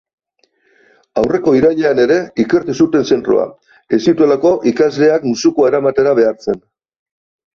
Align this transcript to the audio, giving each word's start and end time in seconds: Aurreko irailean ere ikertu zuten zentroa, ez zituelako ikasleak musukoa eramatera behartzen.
Aurreko 1.21 1.51
irailean 1.57 2.01
ere 2.05 2.15
ikertu 2.45 2.75
zuten 2.85 3.05
zentroa, 3.15 3.45
ez 3.97 4.01
zituelako 4.11 4.53
ikasleak 4.71 5.27
musukoa 5.33 5.71
eramatera 5.73 6.17
behartzen. 6.21 6.61